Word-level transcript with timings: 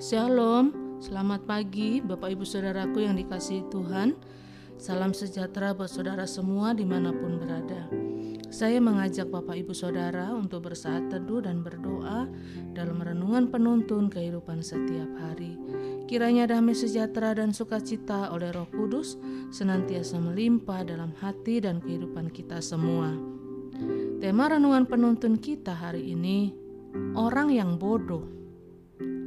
Shalom, 0.00 0.72
selamat 1.04 1.44
pagi 1.44 2.00
Bapak 2.00 2.32
Ibu 2.32 2.48
Saudaraku 2.48 3.04
yang 3.04 3.12
dikasihi 3.12 3.68
Tuhan. 3.68 4.16
Salam 4.80 5.12
sejahtera 5.12 5.76
buat 5.76 5.92
saudara 5.92 6.24
semua 6.24 6.72
di 6.72 6.88
mana 6.88 7.12
pun 7.12 7.36
berada. 7.36 7.84
Saya 8.48 8.80
mengajak 8.80 9.28
Bapak 9.28 9.60
Ibu 9.60 9.76
Saudara 9.76 10.32
untuk 10.32 10.72
bersaat 10.72 11.12
teduh 11.12 11.44
dan 11.44 11.60
berdoa 11.60 12.24
Dalam 12.72 13.04
renungan 13.04 13.52
penuntun 13.52 14.08
kehidupan 14.08 14.64
setiap 14.64 15.12
hari. 15.20 15.60
Kiranya 16.08 16.48
damai 16.48 16.72
sejahtera 16.72 17.36
dan 17.36 17.52
sukacita 17.52 18.32
oleh 18.32 18.56
roh 18.56 18.64
kudus 18.72 19.20
Senantiasa 19.52 20.16
melimpah 20.24 20.88
dalam 20.88 21.12
hati 21.20 21.60
dan 21.60 21.84
kehidupan 21.84 22.32
kita 22.32 22.64
semua. 22.64 23.12
Tema 24.24 24.56
renungan 24.56 24.88
penuntun 24.88 25.36
kita 25.36 25.76
hari 25.76 26.16
ini 26.16 26.56
Orang 27.12 27.52
yang 27.52 27.76
bodoh 27.76 28.39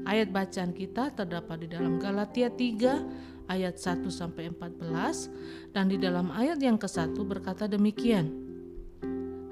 Ayat 0.04 0.36
bacaan 0.36 0.76
kita 0.76 1.16
terdapat 1.16 1.64
di 1.64 1.68
dalam 1.72 1.96
Galatia 1.96 2.52
3 2.52 3.48
ayat 3.48 3.80
1 3.80 4.04
sampai 4.12 4.52
14 4.52 5.72
dan 5.72 5.88
di 5.88 5.96
dalam 5.96 6.28
ayat 6.32 6.60
yang 6.60 6.76
ke-1 6.76 7.16
berkata 7.24 7.72
demikian. 7.72 8.28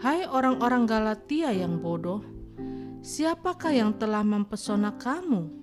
Hai 0.04 0.28
orang-orang 0.28 0.84
Galatia 0.90 1.56
yang 1.56 1.80
bodoh, 1.80 2.20
siapakah 3.00 3.72
yang 3.72 3.96
telah 3.96 4.28
mempesona 4.28 4.92
kamu? 5.00 5.62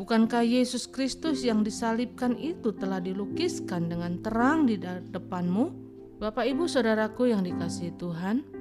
Bukankah 0.00 0.48
Yesus 0.48 0.88
Kristus 0.88 1.44
yang 1.44 1.60
disalibkan 1.60 2.40
itu 2.40 2.72
telah 2.72 3.04
dilukiskan 3.04 3.92
dengan 3.92 4.16
terang 4.24 4.64
di 4.64 4.80
depanmu? 4.80 5.76
Bapak, 6.16 6.48
ibu, 6.48 6.64
saudaraku 6.64 7.28
yang 7.28 7.44
dikasihi 7.44 7.92
Tuhan, 8.00 8.59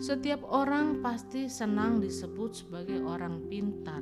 setiap 0.00 0.40
orang 0.48 1.04
pasti 1.04 1.46
senang 1.46 2.00
disebut 2.00 2.64
sebagai 2.64 3.04
orang 3.04 3.44
pintar, 3.46 4.00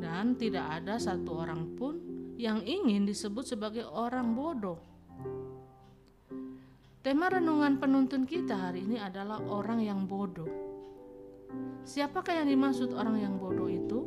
dan 0.00 0.36
tidak 0.36 0.80
ada 0.80 1.00
satu 1.00 1.40
orang 1.40 1.72
pun 1.76 1.96
yang 2.40 2.64
ingin 2.64 3.04
disebut 3.04 3.44
sebagai 3.44 3.84
orang 3.88 4.32
bodoh. 4.32 4.80
Tema 7.00 7.32
renungan 7.32 7.80
penuntun 7.80 8.28
kita 8.28 8.68
hari 8.68 8.84
ini 8.84 9.00
adalah 9.00 9.40
orang 9.40 9.80
yang 9.80 10.04
bodoh. 10.04 10.48
Siapakah 11.80 12.44
yang 12.44 12.48
dimaksud 12.52 12.92
orang 12.92 13.16
yang 13.24 13.34
bodoh 13.40 13.72
itu? 13.72 14.04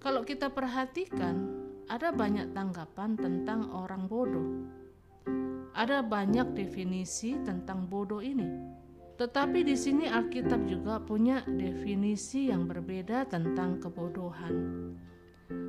Kalau 0.00 0.24
kita 0.24 0.48
perhatikan, 0.48 1.64
ada 1.88 2.12
banyak 2.16 2.56
tanggapan 2.56 3.16
tentang 3.16 3.68
orang 3.76 4.08
bodoh. 4.08 4.48
Ada 5.76 6.00
banyak 6.00 6.56
definisi 6.56 7.36
tentang 7.44 7.88
bodoh 7.92 8.24
ini. 8.24 8.48
Tetapi 9.14 9.62
di 9.62 9.78
sini 9.78 10.10
Alkitab 10.10 10.66
juga 10.66 10.98
punya 10.98 11.46
definisi 11.46 12.50
yang 12.50 12.66
berbeda 12.66 13.30
tentang 13.30 13.78
kebodohan. 13.78 14.54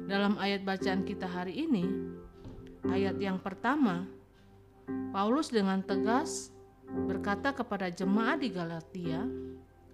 Dalam 0.10 0.42
ayat 0.42 0.66
bacaan 0.66 1.06
kita 1.06 1.30
hari 1.30 1.66
ini, 1.66 1.86
ayat 2.90 3.22
yang 3.22 3.38
pertama, 3.38 4.10
Paulus 5.14 5.54
dengan 5.54 5.86
tegas 5.86 6.50
berkata 6.90 7.54
kepada 7.54 7.94
jemaat 7.94 8.42
di 8.42 8.50
Galatia, 8.50 9.30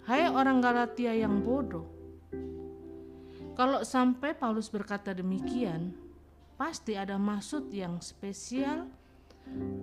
"Hai 0.07 0.31
orang 0.31 0.63
Galatia 0.63 1.11
yang 1.11 1.43
bodoh." 1.43 1.87
Kalau 3.55 3.83
sampai 3.83 4.31
Paulus 4.31 4.71
berkata 4.71 5.11
demikian, 5.11 5.91
pasti 6.55 6.95
ada 6.95 7.19
maksud 7.19 7.67
yang 7.75 7.99
spesial, 7.99 8.87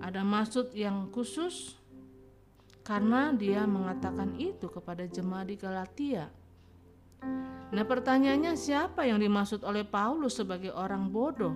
ada 0.00 0.24
maksud 0.24 0.72
yang 0.72 1.12
khusus 1.12 1.76
karena 2.88 3.36
dia 3.36 3.68
mengatakan 3.68 4.32
itu 4.40 4.72
kepada 4.72 5.04
jemaat 5.04 5.52
di 5.52 5.60
Galatia. 5.60 6.32
Nah, 7.68 7.84
pertanyaannya 7.84 8.56
siapa 8.56 9.04
yang 9.04 9.20
dimaksud 9.20 9.60
oleh 9.60 9.84
Paulus 9.84 10.40
sebagai 10.40 10.72
orang 10.72 11.12
bodoh? 11.12 11.52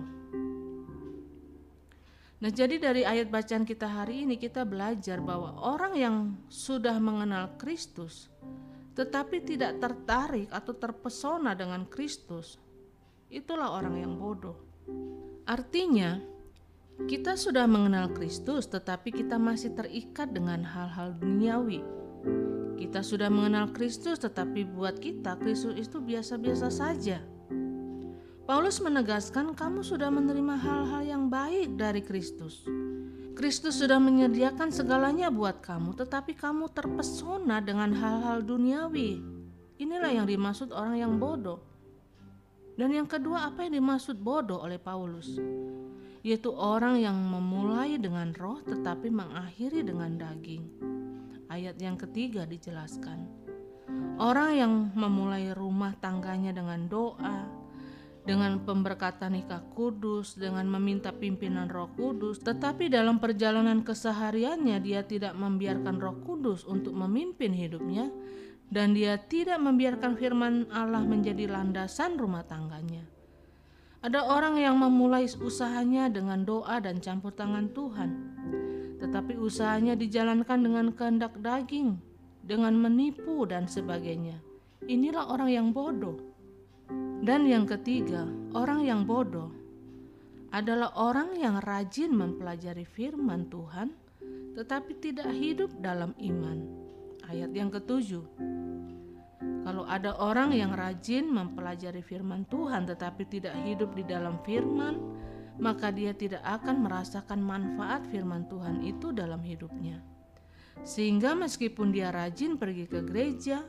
Nah, 2.37 2.51
jadi 2.53 2.77
dari 2.77 3.01
ayat 3.01 3.33
bacaan 3.33 3.65
kita 3.65 3.89
hari 3.89 4.29
ini 4.29 4.37
kita 4.37 4.61
belajar 4.61 5.17
bahwa 5.25 5.57
orang 5.57 5.93
yang 5.97 6.15
sudah 6.53 7.01
mengenal 7.01 7.57
Kristus 7.57 8.29
tetapi 8.93 9.41
tidak 9.41 9.81
tertarik 9.81 10.53
atau 10.53 10.77
terpesona 10.77 11.57
dengan 11.57 11.89
Kristus, 11.89 12.61
itulah 13.33 13.73
orang 13.73 13.97
yang 13.97 14.13
bodoh. 14.21 14.53
Artinya, 15.49 16.21
kita 17.09 17.33
sudah 17.33 17.65
mengenal 17.65 18.13
Kristus, 18.13 18.69
tetapi 18.69 19.09
kita 19.09 19.41
masih 19.41 19.73
terikat 19.73 20.29
dengan 20.29 20.61
hal-hal 20.61 21.17
duniawi. 21.17 21.81
Kita 22.77 23.01
sudah 23.01 23.33
mengenal 23.33 23.73
Kristus, 23.73 24.21
tetapi 24.21 24.69
buat 24.69 25.01
kita 25.01 25.41
Kristus 25.41 25.73
itu 25.73 25.97
biasa-biasa 25.97 26.69
saja. 26.69 27.25
Paulus 28.43 28.77
menegaskan, 28.83 29.57
"Kamu 29.57 29.81
sudah 29.81 30.13
menerima 30.13 30.55
hal-hal 30.59 31.01
yang 31.01 31.23
baik 31.31 31.79
dari 31.79 32.03
Kristus. 32.05 32.61
Kristus 33.33 33.81
sudah 33.81 33.97
menyediakan 33.97 34.69
segalanya 34.69 35.33
buat 35.33 35.65
kamu, 35.65 35.97
tetapi 35.97 36.37
kamu 36.37 36.69
terpesona 36.69 37.63
dengan 37.63 37.89
hal-hal 37.95 38.45
duniawi." 38.45 39.17
Inilah 39.81 40.11
yang 40.13 40.27
dimaksud 40.29 40.69
orang 40.69 41.01
yang 41.01 41.17
bodoh. 41.17 41.63
Dan 42.77 42.93
yang 42.93 43.09
kedua, 43.09 43.49
apa 43.49 43.65
yang 43.65 43.81
dimaksud 43.81 44.21
bodoh 44.21 44.61
oleh 44.61 44.77
Paulus? 44.77 45.39
Yaitu 46.23 46.55
orang 46.55 47.03
yang 47.03 47.19
memulai 47.19 47.99
dengan 47.99 48.31
roh 48.33 48.63
tetapi 48.63 49.11
mengakhiri 49.11 49.83
dengan 49.83 50.15
daging. 50.15 50.63
Ayat 51.51 51.77
yang 51.77 51.99
ketiga 51.99 52.47
dijelaskan. 52.47 53.27
Orang 54.17 54.55
yang 54.55 54.73
memulai 54.95 55.51
rumah 55.51 55.93
tangganya 55.99 56.55
dengan 56.55 56.87
doa, 56.87 57.45
dengan 58.23 58.63
pemberkatan 58.63 59.35
nikah 59.35 59.61
kudus, 59.75 60.39
dengan 60.39 60.63
meminta 60.71 61.11
pimpinan 61.11 61.67
roh 61.67 61.91
kudus, 61.93 62.39
tetapi 62.39 62.87
dalam 62.87 63.19
perjalanan 63.19 63.83
kesehariannya 63.83 64.79
dia 64.79 65.03
tidak 65.03 65.35
membiarkan 65.35 65.99
roh 65.99 66.15
kudus 66.23 66.63
untuk 66.63 66.95
memimpin 66.95 67.51
hidupnya, 67.51 68.07
dan 68.71 68.95
dia 68.95 69.19
tidak 69.19 69.59
membiarkan 69.59 70.15
firman 70.15 70.71
Allah 70.71 71.03
menjadi 71.03 71.51
landasan 71.51 72.15
rumah 72.15 72.47
tangganya. 72.47 73.03
Ada 74.03 74.19
orang 74.19 74.59
yang 74.59 74.75
memulai 74.75 75.31
usahanya 75.31 76.11
dengan 76.11 76.43
doa 76.43 76.83
dan 76.83 76.99
campur 76.99 77.31
tangan 77.31 77.71
Tuhan, 77.71 78.11
tetapi 78.99 79.39
usahanya 79.39 79.95
dijalankan 79.95 80.59
dengan 80.59 80.91
kehendak 80.91 81.39
daging, 81.39 81.95
dengan 82.43 82.75
menipu 82.75 83.47
dan 83.47 83.63
sebagainya. 83.63 84.43
Inilah 84.91 85.31
orang 85.31 85.49
yang 85.55 85.67
bodoh. 85.71 86.19
Dan 87.23 87.47
yang 87.47 87.63
ketiga, 87.63 88.27
orang 88.51 88.83
yang 88.83 89.07
bodoh 89.07 89.55
adalah 90.51 90.91
orang 90.99 91.39
yang 91.39 91.63
rajin 91.63 92.11
mempelajari 92.11 92.83
firman 92.83 93.47
Tuhan, 93.47 93.95
tetapi 94.59 94.99
tidak 94.99 95.31
hidup 95.31 95.71
dalam 95.79 96.11
iman. 96.19 96.59
Ayat 97.31 97.55
yang 97.55 97.71
ketujuh. 97.71 98.27
Kalau 99.73 99.89
ada 99.89 100.13
orang 100.21 100.53
yang 100.53 100.77
rajin 100.77 101.33
mempelajari 101.33 102.05
firman 102.05 102.45
Tuhan 102.45 102.85
tetapi 102.85 103.25
tidak 103.25 103.57
hidup 103.65 103.97
di 103.97 104.05
dalam 104.05 104.37
firman, 104.45 105.01
maka 105.57 105.89
dia 105.89 106.13
tidak 106.13 106.45
akan 106.45 106.85
merasakan 106.85 107.41
manfaat 107.41 108.05
firman 108.13 108.45
Tuhan 108.53 108.85
itu 108.85 109.09
dalam 109.09 109.41
hidupnya. 109.41 109.97
Sehingga 110.85 111.33
meskipun 111.33 111.89
dia 111.89 112.13
rajin 112.13 112.61
pergi 112.61 112.85
ke 112.85 113.01
gereja, 113.01 113.65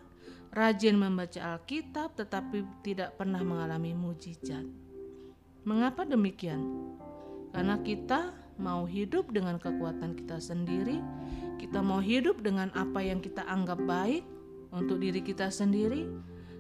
rajin 0.52 1.00
membaca 1.00 1.56
Alkitab 1.56 2.20
tetapi 2.20 2.84
tidak 2.84 3.16
pernah 3.16 3.40
mengalami 3.40 3.96
mujizat. 3.96 4.68
Mengapa 5.64 6.04
demikian? 6.04 6.84
Karena 7.56 7.80
kita 7.80 8.36
mau 8.60 8.84
hidup 8.84 9.32
dengan 9.32 9.56
kekuatan 9.56 10.20
kita 10.20 10.36
sendiri, 10.36 11.00
kita 11.56 11.80
mau 11.80 12.04
hidup 12.04 12.44
dengan 12.44 12.68
apa 12.76 13.00
yang 13.00 13.24
kita 13.24 13.40
anggap 13.48 13.80
baik, 13.88 14.33
untuk 14.74 14.98
diri 14.98 15.22
kita 15.22 15.48
sendiri, 15.48 16.10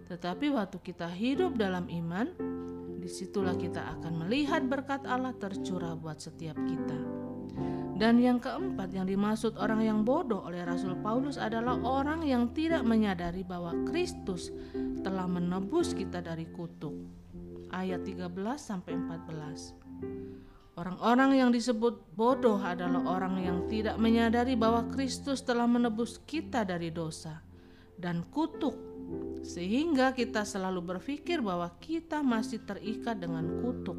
tetapi 0.06 0.54
waktu 0.54 0.78
kita 0.78 1.10
hidup 1.10 1.58
dalam 1.58 1.90
iman, 1.90 2.30
di 3.02 3.10
situlah 3.10 3.58
kita 3.58 3.98
akan 3.98 4.24
melihat 4.24 4.64
berkat 4.64 5.02
Allah 5.04 5.34
tercurah 5.36 5.98
buat 5.98 6.22
setiap 6.22 6.56
kita. 6.56 6.98
Dan 7.94 8.18
yang 8.18 8.42
keempat 8.42 8.90
yang 8.90 9.06
dimaksud 9.06 9.54
orang 9.54 9.86
yang 9.86 10.00
bodoh 10.02 10.42
oleh 10.42 10.66
Rasul 10.66 10.98
Paulus 10.98 11.38
adalah 11.38 11.78
orang 11.78 12.26
yang 12.26 12.50
tidak 12.50 12.82
menyadari 12.82 13.46
bahwa 13.46 13.70
Kristus 13.86 14.50
telah 15.06 15.30
menebus 15.30 15.94
kita 15.94 16.18
dari 16.18 16.48
kutuk. 16.50 16.96
Ayat 17.70 18.02
13 18.02 18.34
sampai 18.58 18.98
14. 18.98 20.74
Orang-orang 20.74 21.38
yang 21.38 21.50
disebut 21.54 22.02
bodoh 22.18 22.58
adalah 22.58 23.04
orang 23.06 23.38
yang 23.38 23.58
tidak 23.70 23.94
menyadari 23.94 24.58
bahwa 24.58 24.90
Kristus 24.90 25.46
telah 25.46 25.70
menebus 25.70 26.18
kita 26.26 26.66
dari 26.66 26.90
dosa 26.90 27.43
dan 27.98 28.26
kutuk, 28.30 28.74
sehingga 29.44 30.14
kita 30.14 30.42
selalu 30.42 30.96
berpikir 30.96 31.44
bahwa 31.44 31.70
kita 31.78 32.24
masih 32.24 32.62
terikat 32.64 33.20
dengan 33.20 33.60
kutuk. 33.62 33.96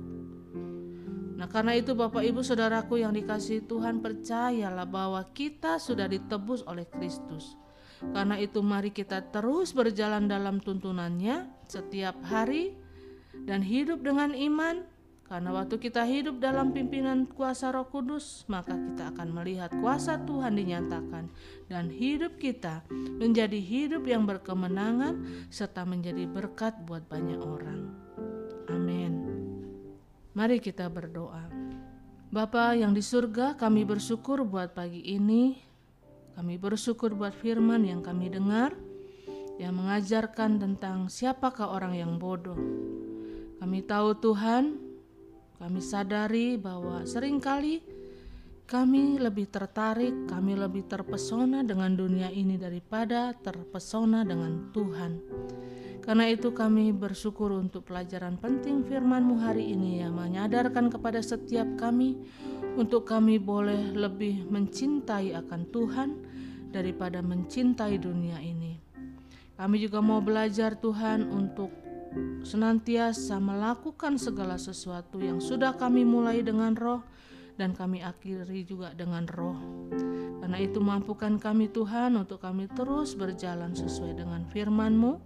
Nah, 1.36 1.52
karena 1.52 1.76
itu, 1.76 1.92
Bapak, 1.92 2.24
Ibu, 2.24 2.42
saudaraku 2.42 3.04
yang 3.04 3.12
dikasihi 3.12 3.68
Tuhan, 3.68 4.00
percayalah 4.00 4.88
bahwa 4.88 5.20
kita 5.36 5.78
sudah 5.84 6.08
ditebus 6.08 6.64
oleh 6.64 6.88
Kristus. 6.88 7.60
Karena 8.00 8.40
itu 8.40 8.60
mari 8.60 8.92
kita 8.92 9.24
terus 9.32 9.72
berjalan 9.72 10.28
dalam 10.28 10.60
tuntunannya 10.60 11.48
setiap 11.68 12.20
hari 12.28 12.76
dan 13.48 13.64
hidup 13.64 14.04
dengan 14.04 14.36
iman 14.36 14.84
karena 15.26 15.50
waktu 15.58 15.82
kita 15.82 16.06
hidup 16.06 16.38
dalam 16.38 16.70
pimpinan 16.70 17.26
kuasa 17.26 17.74
Roh 17.74 17.90
Kudus, 17.90 18.46
maka 18.46 18.78
kita 18.78 19.10
akan 19.10 19.34
melihat 19.34 19.74
kuasa 19.82 20.22
Tuhan 20.22 20.54
dinyatakan, 20.54 21.34
dan 21.66 21.90
hidup 21.90 22.38
kita 22.38 22.86
menjadi 22.94 23.58
hidup 23.58 24.06
yang 24.06 24.30
berkemenangan 24.30 25.26
serta 25.50 25.82
menjadi 25.82 26.30
berkat 26.30 26.78
buat 26.86 27.10
banyak 27.10 27.42
orang. 27.42 27.90
Amin. 28.70 29.14
Mari 30.38 30.62
kita 30.62 30.94
berdoa. 30.94 31.50
Bapa 32.30 32.78
yang 32.78 32.94
di 32.94 33.02
surga, 33.02 33.58
kami 33.58 33.82
bersyukur 33.82 34.46
buat 34.46 34.78
pagi 34.78 35.02
ini. 35.10 35.58
Kami 36.38 36.62
bersyukur 36.62 37.18
buat 37.18 37.34
firman 37.34 37.82
yang 37.82 38.06
kami 38.06 38.30
dengar, 38.30 38.78
yang 39.58 39.74
mengajarkan 39.74 40.62
tentang 40.62 41.10
siapakah 41.10 41.66
orang 41.72 41.98
yang 41.98 42.20
bodoh. 42.22 42.60
Kami 43.58 43.80
tahu 43.88 44.20
Tuhan, 44.20 44.85
kami 45.56 45.80
sadari 45.80 46.60
bahwa 46.60 47.08
sering 47.08 47.40
kali 47.40 47.80
kami 48.66 49.22
lebih 49.22 49.46
tertarik, 49.46 50.26
kami 50.26 50.58
lebih 50.58 50.90
terpesona 50.90 51.62
dengan 51.62 51.94
dunia 51.94 52.34
ini 52.34 52.58
daripada 52.58 53.30
terpesona 53.38 54.26
dengan 54.26 54.74
Tuhan. 54.74 55.22
Karena 56.02 56.30
itu 56.30 56.50
kami 56.50 56.90
bersyukur 56.90 57.54
untuk 57.54 57.86
pelajaran 57.86 58.42
penting 58.42 58.82
firman-Mu 58.82 59.38
hari 59.38 59.70
ini 59.70 60.02
yang 60.02 60.18
menyadarkan 60.18 60.90
kepada 60.90 61.22
setiap 61.22 61.66
kami 61.78 62.18
untuk 62.74 63.06
kami 63.06 63.38
boleh 63.38 63.94
lebih 63.94 64.50
mencintai 64.50 65.38
akan 65.46 65.62
Tuhan 65.70 66.10
daripada 66.74 67.22
mencintai 67.22 68.02
dunia 68.02 68.42
ini. 68.42 68.82
Kami 69.62 69.78
juga 69.78 70.02
mau 70.02 70.20
belajar 70.26 70.74
Tuhan 70.74 71.30
untuk 71.30 71.85
senantiasa 72.46 73.42
melakukan 73.42 74.16
segala 74.22 74.56
sesuatu 74.56 75.20
yang 75.20 75.42
sudah 75.42 75.76
kami 75.76 76.08
mulai 76.08 76.46
dengan 76.46 76.74
roh 76.78 77.02
dan 77.56 77.72
kami 77.72 78.04
akhiri 78.04 78.68
juga 78.68 78.92
dengan 78.92 79.28
roh. 79.32 79.58
Karena 80.44 80.62
itu 80.62 80.78
mampukan 80.84 81.42
kami 81.42 81.72
Tuhan 81.72 82.20
untuk 82.20 82.44
kami 82.44 82.70
terus 82.72 83.18
berjalan 83.18 83.74
sesuai 83.74 84.20
dengan 84.20 84.46
firman-Mu, 84.52 85.18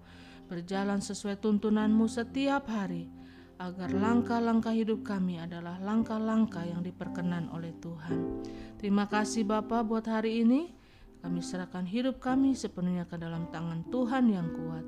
berjalan 0.48 1.04
sesuai 1.04 1.42
tuntunan-Mu 1.44 2.06
setiap 2.08 2.70
hari, 2.70 3.12
agar 3.60 3.92
langkah-langkah 3.92 4.72
hidup 4.72 5.04
kami 5.04 5.42
adalah 5.42 5.76
langkah-langkah 5.84 6.64
yang 6.64 6.80
diperkenan 6.80 7.52
oleh 7.52 7.76
Tuhan. 7.84 8.46
Terima 8.80 9.12
kasih 9.12 9.44
Bapa 9.44 9.84
buat 9.84 10.08
hari 10.08 10.48
ini. 10.48 10.72
Kami 11.20 11.44
serahkan 11.44 11.84
hidup 11.84 12.24
kami 12.24 12.56
sepenuhnya 12.56 13.04
ke 13.04 13.20
dalam 13.20 13.52
tangan 13.52 13.84
Tuhan 13.92 14.32
yang 14.32 14.48
kuat. 14.56 14.88